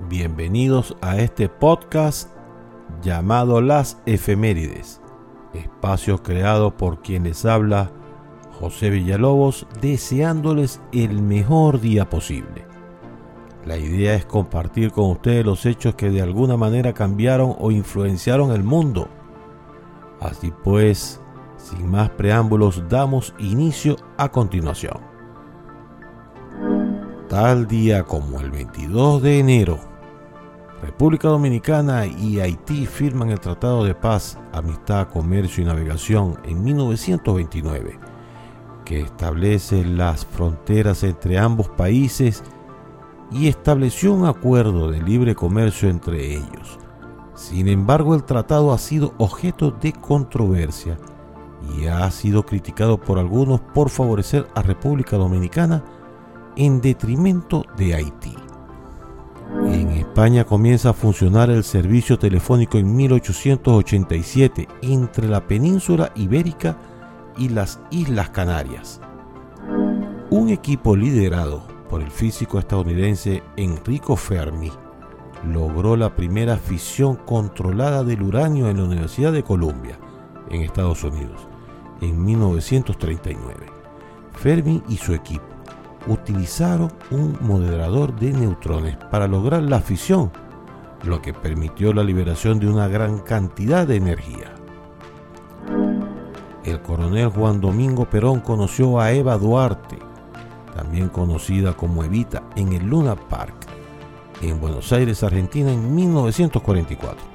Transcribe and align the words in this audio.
Bienvenidos 0.00 0.96
a 1.00 1.18
este 1.18 1.48
podcast 1.48 2.28
llamado 3.00 3.60
Las 3.60 4.02
Efemérides, 4.06 5.00
espacio 5.54 6.20
creado 6.20 6.76
por 6.76 7.00
quienes 7.00 7.44
habla 7.44 7.92
José 8.58 8.90
Villalobos, 8.90 9.68
deseándoles 9.80 10.80
el 10.92 11.22
mejor 11.22 11.80
día 11.80 12.10
posible. 12.10 12.66
La 13.64 13.78
idea 13.78 14.14
es 14.14 14.26
compartir 14.26 14.90
con 14.90 15.10
ustedes 15.10 15.46
los 15.46 15.64
hechos 15.64 15.94
que 15.94 16.10
de 16.10 16.20
alguna 16.20 16.56
manera 16.56 16.92
cambiaron 16.92 17.54
o 17.58 17.70
influenciaron 17.70 18.50
el 18.50 18.64
mundo. 18.64 19.08
Así 20.20 20.52
pues, 20.64 21.20
sin 21.56 21.88
más 21.88 22.10
preámbulos, 22.10 22.82
damos 22.88 23.32
inicio 23.38 23.96
a 24.18 24.28
continuación. 24.28 25.13
Tal 27.34 27.66
día 27.66 28.04
como 28.04 28.38
el 28.38 28.52
22 28.52 29.20
de 29.20 29.40
enero 29.40 29.80
República 30.80 31.26
Dominicana 31.26 32.06
y 32.06 32.38
Haití 32.38 32.86
firman 32.86 33.30
el 33.30 33.40
Tratado 33.40 33.82
de 33.82 33.92
Paz, 33.92 34.38
Amistad, 34.52 35.08
Comercio 35.08 35.64
y 35.64 35.66
Navegación 35.66 36.38
en 36.44 36.62
1929, 36.62 37.98
que 38.84 39.00
establece 39.00 39.84
las 39.84 40.24
fronteras 40.24 41.02
entre 41.02 41.36
ambos 41.36 41.68
países 41.70 42.44
y 43.32 43.48
estableció 43.48 44.12
un 44.12 44.26
acuerdo 44.26 44.92
de 44.92 45.02
libre 45.02 45.34
comercio 45.34 45.90
entre 45.90 46.36
ellos. 46.36 46.78
Sin 47.34 47.66
embargo, 47.66 48.14
el 48.14 48.22
tratado 48.22 48.72
ha 48.72 48.78
sido 48.78 49.12
objeto 49.18 49.72
de 49.72 49.92
controversia 49.92 50.98
y 51.76 51.86
ha 51.86 52.08
sido 52.12 52.46
criticado 52.46 52.96
por 52.96 53.18
algunos 53.18 53.60
por 53.60 53.90
favorecer 53.90 54.46
a 54.54 54.62
República 54.62 55.16
Dominicana 55.16 55.82
en 56.56 56.80
detrimento 56.80 57.64
de 57.76 57.94
Haití. 57.94 58.34
En 59.66 59.90
España 59.90 60.44
comienza 60.44 60.90
a 60.90 60.94
funcionar 60.94 61.50
el 61.50 61.64
servicio 61.64 62.18
telefónico 62.18 62.78
en 62.78 62.94
1887 62.94 64.68
entre 64.82 65.28
la 65.28 65.46
península 65.46 66.12
ibérica 66.14 66.76
y 67.36 67.48
las 67.48 67.80
Islas 67.90 68.30
Canarias. 68.30 69.00
Un 70.30 70.48
equipo 70.48 70.96
liderado 70.96 71.66
por 71.88 72.02
el 72.02 72.10
físico 72.10 72.58
estadounidense 72.58 73.42
Enrico 73.56 74.16
Fermi 74.16 74.72
logró 75.52 75.96
la 75.96 76.16
primera 76.16 76.56
fisión 76.56 77.16
controlada 77.16 78.02
del 78.02 78.22
uranio 78.22 78.68
en 78.68 78.78
la 78.78 78.84
Universidad 78.84 79.32
de 79.32 79.42
Columbia, 79.42 79.98
en 80.50 80.62
Estados 80.62 81.04
Unidos, 81.04 81.46
en 82.00 82.24
1939. 82.24 83.66
Fermi 84.32 84.82
y 84.88 84.96
su 84.96 85.14
equipo 85.14 85.53
utilizaron 86.06 86.92
un 87.10 87.36
moderador 87.40 88.14
de 88.18 88.32
neutrones 88.32 88.96
para 89.10 89.26
lograr 89.26 89.62
la 89.62 89.80
fisión, 89.80 90.30
lo 91.02 91.20
que 91.22 91.32
permitió 91.32 91.92
la 91.92 92.04
liberación 92.04 92.58
de 92.58 92.68
una 92.68 92.88
gran 92.88 93.18
cantidad 93.18 93.86
de 93.86 93.96
energía. 93.96 94.54
El 96.64 96.80
coronel 96.80 97.28
Juan 97.28 97.60
Domingo 97.60 98.08
Perón 98.08 98.40
conoció 98.40 98.98
a 98.98 99.12
Eva 99.12 99.36
Duarte, 99.36 99.98
también 100.74 101.08
conocida 101.08 101.74
como 101.74 102.04
Evita, 102.04 102.42
en 102.56 102.72
el 102.72 102.86
Luna 102.86 103.16
Park, 103.16 103.54
en 104.40 104.60
Buenos 104.60 104.92
Aires, 104.92 105.22
Argentina, 105.22 105.72
en 105.72 105.94
1944. 105.94 107.34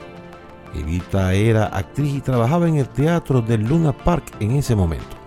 Evita 0.76 1.34
era 1.34 1.66
actriz 1.66 2.16
y 2.16 2.22
trabajaba 2.22 2.68
en 2.68 2.76
el 2.76 2.90
teatro 2.90 3.42
del 3.42 3.64
Luna 3.64 3.92
Park 3.92 4.36
en 4.40 4.52
ese 4.52 4.76
momento. 4.76 5.19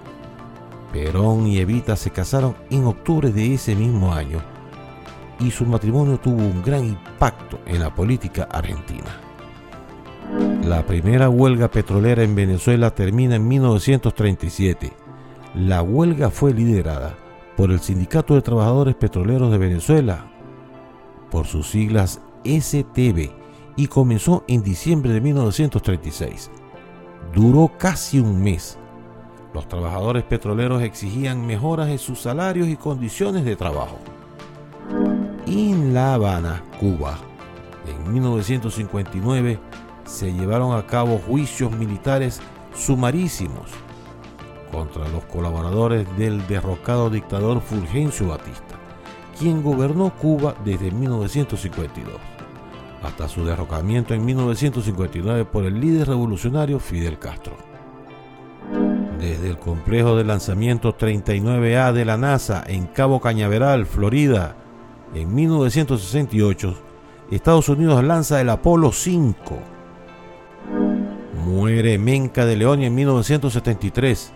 Perón 0.92 1.46
y 1.46 1.58
Evita 1.58 1.96
se 1.96 2.10
casaron 2.10 2.54
en 2.70 2.84
octubre 2.84 3.32
de 3.32 3.54
ese 3.54 3.74
mismo 3.74 4.12
año 4.12 4.40
y 5.40 5.50
su 5.50 5.64
matrimonio 5.64 6.18
tuvo 6.18 6.42
un 6.42 6.62
gran 6.62 6.84
impacto 6.84 7.58
en 7.66 7.80
la 7.80 7.94
política 7.94 8.44
argentina. 8.50 9.20
La 10.64 10.86
primera 10.86 11.28
huelga 11.28 11.68
petrolera 11.68 12.22
en 12.22 12.34
Venezuela 12.34 12.94
termina 12.94 13.36
en 13.36 13.48
1937. 13.48 14.92
La 15.54 15.82
huelga 15.82 16.30
fue 16.30 16.54
liderada 16.54 17.14
por 17.56 17.70
el 17.70 17.80
Sindicato 17.80 18.34
de 18.34 18.42
Trabajadores 18.42 18.94
Petroleros 18.94 19.50
de 19.50 19.58
Venezuela, 19.58 20.30
por 21.30 21.46
sus 21.46 21.68
siglas 21.68 22.20
STB, 22.44 23.30
y 23.76 23.86
comenzó 23.88 24.44
en 24.48 24.62
diciembre 24.62 25.12
de 25.12 25.20
1936. 25.20 26.50
Duró 27.34 27.72
casi 27.78 28.20
un 28.20 28.42
mes 28.42 28.78
los 29.54 29.68
trabajadores 29.68 30.22
petroleros 30.24 30.82
exigían 30.82 31.46
mejoras 31.46 31.88
en 31.88 31.98
sus 31.98 32.20
salarios 32.20 32.68
y 32.68 32.76
condiciones 32.76 33.44
de 33.44 33.56
trabajo. 33.56 33.98
En 35.46 35.92
La 35.92 36.14
Habana, 36.14 36.62
Cuba, 36.80 37.18
en 37.86 38.12
1959, 38.12 39.58
se 40.04 40.32
llevaron 40.32 40.76
a 40.76 40.86
cabo 40.86 41.18
juicios 41.18 41.70
militares 41.72 42.40
sumarísimos 42.74 43.70
contra 44.70 45.06
los 45.08 45.24
colaboradores 45.24 46.06
del 46.16 46.46
derrocado 46.46 47.10
dictador 47.10 47.60
Fulgencio 47.60 48.28
Batista, 48.28 48.76
quien 49.38 49.62
gobernó 49.62 50.14
Cuba 50.16 50.54
desde 50.64 50.90
1952, 50.90 52.14
hasta 53.02 53.28
su 53.28 53.44
derrocamiento 53.44 54.14
en 54.14 54.24
1959 54.24 55.44
por 55.44 55.64
el 55.64 55.78
líder 55.78 56.08
revolucionario 56.08 56.78
Fidel 56.78 57.18
Castro 57.18 57.71
desde 59.22 59.50
el 59.50 59.58
complejo 59.58 60.16
de 60.16 60.24
lanzamiento 60.24 60.98
39A 60.98 61.92
de 61.92 62.04
la 62.04 62.16
NASA 62.16 62.64
en 62.66 62.86
Cabo 62.86 63.20
Cañaveral, 63.20 63.86
Florida, 63.86 64.56
en 65.14 65.32
1968, 65.32 66.74
Estados 67.30 67.68
Unidos 67.68 68.02
lanza 68.02 68.40
el 68.40 68.50
Apolo 68.50 68.90
5. 68.90 69.58
Muere 71.46 71.98
Menca 71.98 72.44
de 72.44 72.56
Leoni 72.56 72.86
en 72.86 72.94
1973, 72.96 74.32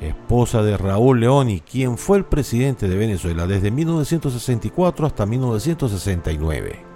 esposa 0.00 0.62
de 0.62 0.76
Raúl 0.76 1.20
Leoni, 1.20 1.60
quien 1.60 1.96
fue 1.96 2.18
el 2.18 2.24
presidente 2.24 2.88
de 2.88 2.96
Venezuela 2.96 3.46
desde 3.46 3.70
1964 3.70 5.06
hasta 5.06 5.26
1969. 5.26 6.93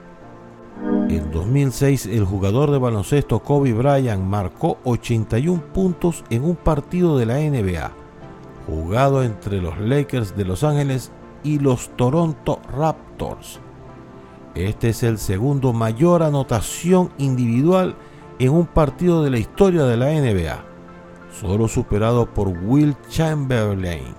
En 1.09 1.31
2006, 1.31 2.05
el 2.05 2.27
jugador 2.27 2.71
de 2.71 2.77
baloncesto 2.77 3.39
Kobe 3.39 3.73
Bryant 3.73 4.23
marcó 4.23 4.77
81 4.85 5.73
puntos 5.73 6.23
en 6.29 6.45
un 6.45 6.55
partido 6.55 7.17
de 7.17 7.25
la 7.25 7.39
NBA, 7.39 7.93
jugado 8.67 9.23
entre 9.23 9.63
los 9.63 9.79
Lakers 9.79 10.37
de 10.37 10.45
Los 10.45 10.65
Ángeles 10.65 11.11
y 11.43 11.61
los 11.61 11.89
Toronto 11.97 12.61
Raptors. 12.77 13.59
Este 14.55 14.91
es 14.91 15.03
el 15.03 15.17
segundo 15.17 15.73
mayor 15.73 16.23
anotación 16.23 17.11
individual 17.17 17.97
en 18.39 18.51
un 18.51 18.67
partido 18.67 19.23
de 19.23 19.31
la 19.31 19.39
historia 19.39 19.85
de 19.85 19.97
la 19.97 20.11
NBA, 20.11 20.63
solo 21.41 21.69
superado 21.69 22.35
por 22.35 22.49
Will 22.49 22.95
Chamberlain, 23.09 24.15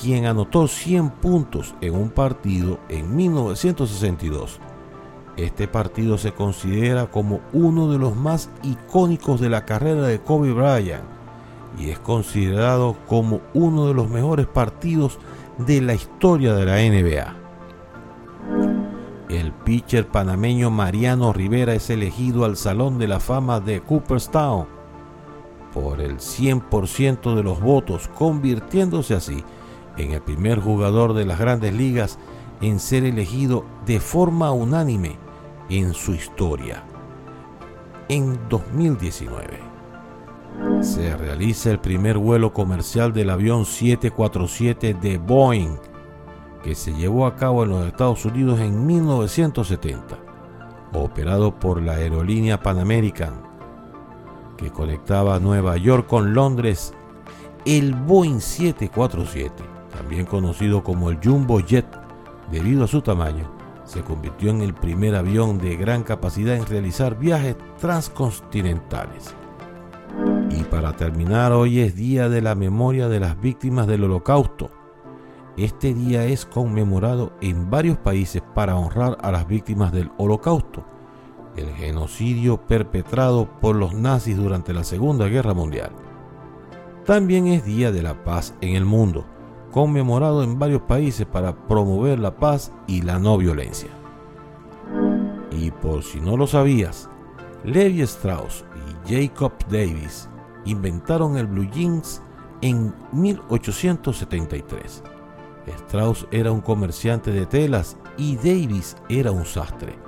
quien 0.00 0.26
anotó 0.26 0.68
100 0.68 1.10
puntos 1.10 1.74
en 1.80 1.96
un 1.96 2.10
partido 2.10 2.78
en 2.88 3.16
1962 3.16 4.60
este 5.36 5.66
partido 5.66 6.16
se 6.16 6.32
considera 6.32 7.06
como 7.06 7.40
uno 7.52 7.90
de 7.90 7.98
los 7.98 8.14
más 8.14 8.50
icónicos 8.62 9.40
de 9.40 9.48
la 9.48 9.64
carrera 9.64 10.02
de 10.02 10.20
Kobe 10.20 10.52
Bryant 10.52 11.04
y 11.78 11.90
es 11.90 11.98
considerado 11.98 12.96
como 13.08 13.40
uno 13.52 13.88
de 13.88 13.94
los 13.94 14.08
mejores 14.08 14.46
partidos 14.46 15.18
de 15.58 15.80
la 15.80 15.94
historia 15.94 16.54
de 16.54 16.64
la 16.64 16.76
NBA. 16.76 17.36
El 19.28 19.52
pitcher 19.52 20.06
panameño 20.06 20.70
Mariano 20.70 21.32
Rivera 21.32 21.74
es 21.74 21.90
elegido 21.90 22.44
al 22.44 22.56
Salón 22.56 22.98
de 22.98 23.08
la 23.08 23.18
Fama 23.18 23.58
de 23.58 23.80
Cooperstown 23.80 24.66
por 25.72 26.00
el 26.00 26.18
100% 26.18 27.34
de 27.34 27.42
los 27.42 27.60
votos, 27.60 28.08
convirtiéndose 28.14 29.14
así 29.14 29.42
en 29.96 30.12
el 30.12 30.20
primer 30.20 30.60
jugador 30.60 31.14
de 31.14 31.24
las 31.24 31.40
grandes 31.40 31.74
ligas 31.74 32.20
en 32.60 32.78
ser 32.78 33.04
elegido 33.04 33.64
de 33.84 33.98
forma 33.98 34.52
unánime 34.52 35.23
en 35.68 35.94
su 35.94 36.14
historia. 36.14 36.84
En 38.08 38.38
2019 38.48 39.60
se 40.80 41.16
realiza 41.16 41.70
el 41.70 41.80
primer 41.80 42.18
vuelo 42.18 42.52
comercial 42.52 43.12
del 43.12 43.30
avión 43.30 43.64
747 43.64 44.94
de 44.94 45.18
Boeing 45.18 45.78
que 46.64 46.74
se 46.74 46.94
llevó 46.94 47.26
a 47.26 47.36
cabo 47.36 47.62
en 47.62 47.68
los 47.68 47.86
Estados 47.86 48.24
Unidos 48.24 48.58
en 48.58 48.86
1970, 48.86 50.16
operado 50.94 51.54
por 51.54 51.82
la 51.82 51.92
aerolínea 51.92 52.62
Pan 52.62 52.78
American, 52.78 53.34
que 54.56 54.70
conectaba 54.70 55.38
Nueva 55.38 55.76
York 55.76 56.06
con 56.06 56.32
Londres. 56.32 56.94
El 57.66 57.94
Boeing 57.94 58.40
747, 58.40 59.62
también 59.94 60.24
conocido 60.24 60.82
como 60.82 61.10
el 61.10 61.18
Jumbo 61.22 61.60
Jet 61.60 61.86
debido 62.50 62.84
a 62.84 62.88
su 62.88 63.02
tamaño, 63.02 63.50
se 63.84 64.02
convirtió 64.02 64.50
en 64.50 64.62
el 64.62 64.74
primer 64.74 65.14
avión 65.14 65.58
de 65.58 65.76
gran 65.76 66.02
capacidad 66.02 66.56
en 66.56 66.66
realizar 66.66 67.18
viajes 67.18 67.56
transcontinentales. 67.78 69.34
Y 70.50 70.62
para 70.64 70.96
terminar, 70.96 71.52
hoy 71.52 71.80
es 71.80 71.96
Día 71.96 72.28
de 72.28 72.40
la 72.40 72.54
Memoria 72.54 73.08
de 73.08 73.20
las 73.20 73.40
Víctimas 73.40 73.86
del 73.86 74.04
Holocausto. 74.04 74.70
Este 75.56 75.94
día 75.94 76.24
es 76.24 76.46
conmemorado 76.46 77.32
en 77.40 77.70
varios 77.70 77.98
países 77.98 78.42
para 78.54 78.76
honrar 78.76 79.18
a 79.20 79.30
las 79.30 79.46
víctimas 79.46 79.92
del 79.92 80.10
Holocausto, 80.18 80.84
el 81.56 81.68
genocidio 81.74 82.66
perpetrado 82.66 83.48
por 83.60 83.76
los 83.76 83.94
nazis 83.94 84.36
durante 84.36 84.72
la 84.72 84.82
Segunda 84.82 85.28
Guerra 85.28 85.54
Mundial. 85.54 85.90
También 87.04 87.46
es 87.46 87.64
Día 87.64 87.92
de 87.92 88.02
la 88.02 88.24
Paz 88.24 88.54
en 88.60 88.74
el 88.74 88.84
mundo, 88.84 89.26
conmemorado 89.74 90.44
en 90.44 90.56
varios 90.56 90.82
países 90.82 91.26
para 91.26 91.66
promover 91.66 92.20
la 92.20 92.36
paz 92.36 92.70
y 92.86 93.02
la 93.02 93.18
no 93.18 93.36
violencia. 93.36 93.88
Y 95.50 95.72
por 95.72 96.04
si 96.04 96.20
no 96.20 96.36
lo 96.36 96.46
sabías, 96.46 97.08
Levi 97.64 98.02
Strauss 98.02 98.64
y 99.08 99.12
Jacob 99.12 99.52
Davis 99.68 100.28
inventaron 100.64 101.36
el 101.36 101.48
blue 101.48 101.68
jeans 101.72 102.22
en 102.60 102.94
1873. 103.10 105.02
Strauss 105.66 106.28
era 106.30 106.52
un 106.52 106.60
comerciante 106.60 107.32
de 107.32 107.44
telas 107.44 107.96
y 108.16 108.36
Davis 108.36 108.96
era 109.08 109.32
un 109.32 109.44
sastre. 109.44 109.98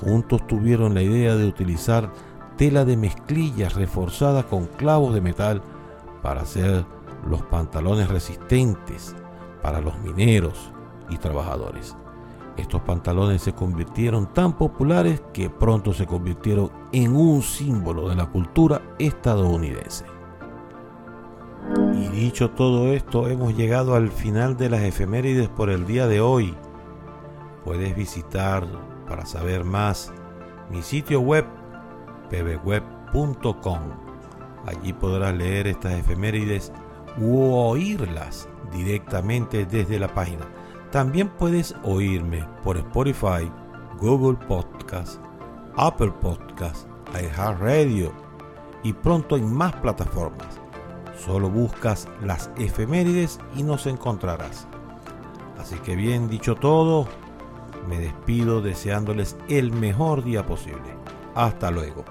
Juntos 0.00 0.46
tuvieron 0.46 0.94
la 0.94 1.02
idea 1.02 1.34
de 1.34 1.48
utilizar 1.48 2.12
tela 2.56 2.84
de 2.84 2.96
mezclilla 2.96 3.70
reforzada 3.70 4.44
con 4.44 4.66
clavos 4.66 5.14
de 5.14 5.20
metal 5.20 5.62
para 6.22 6.42
hacer 6.42 6.84
los 7.26 7.42
pantalones 7.42 8.08
resistentes 8.08 9.14
para 9.62 9.80
los 9.80 9.98
mineros 10.00 10.72
y 11.08 11.18
trabajadores. 11.18 11.96
Estos 12.56 12.82
pantalones 12.82 13.42
se 13.42 13.54
convirtieron 13.54 14.32
tan 14.32 14.56
populares 14.56 15.22
que 15.32 15.48
pronto 15.48 15.92
se 15.92 16.06
convirtieron 16.06 16.70
en 16.92 17.16
un 17.16 17.42
símbolo 17.42 18.08
de 18.08 18.16
la 18.16 18.26
cultura 18.26 18.82
estadounidense. 18.98 20.04
Y 21.94 22.08
dicho 22.08 22.50
todo 22.50 22.92
esto, 22.92 23.28
hemos 23.28 23.56
llegado 23.56 23.94
al 23.94 24.10
final 24.10 24.56
de 24.56 24.70
las 24.70 24.82
efemérides 24.82 25.48
por 25.48 25.70
el 25.70 25.86
día 25.86 26.06
de 26.06 26.20
hoy. 26.20 26.54
Puedes 27.64 27.94
visitar 27.94 28.66
para 29.08 29.26
saber 29.26 29.64
más 29.64 30.12
mi 30.70 30.82
sitio 30.82 31.20
web 31.20 31.44
pbweb.com. 32.30 33.80
Allí 34.66 34.92
podrás 34.92 35.34
leer 35.34 35.66
estas 35.66 35.94
efemérides 35.94 36.72
u 37.20 37.52
oírlas 37.54 38.48
directamente 38.72 39.66
desde 39.66 39.98
la 39.98 40.08
página. 40.08 40.46
También 40.90 41.28
puedes 41.28 41.74
oírme 41.84 42.44
por 42.64 42.76
Spotify, 42.76 43.50
Google 44.00 44.38
Podcast, 44.48 45.20
Apple 45.76 46.12
Podcast, 46.20 46.88
iHeartRadio 47.12 48.12
y 48.82 48.92
pronto 48.92 49.36
en 49.36 49.52
más 49.52 49.74
plataformas. 49.76 50.60
Solo 51.16 51.50
buscas 51.50 52.08
las 52.24 52.50
efemérides 52.56 53.38
y 53.54 53.62
nos 53.62 53.86
encontrarás. 53.86 54.66
Así 55.58 55.76
que 55.76 55.94
bien 55.94 56.28
dicho 56.28 56.54
todo, 56.54 57.06
me 57.88 57.98
despido 57.98 58.62
deseándoles 58.62 59.36
el 59.48 59.72
mejor 59.72 60.24
día 60.24 60.46
posible. 60.46 60.96
Hasta 61.34 61.70
luego. 61.70 62.04